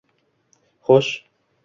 Xo'sh 0.87 1.13